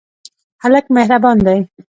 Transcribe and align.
هلک 0.63 0.85
مهربان 0.95 1.37
دی. 1.45 1.59